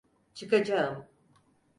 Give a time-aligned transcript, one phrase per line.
[0.33, 1.05] Çıkacağım.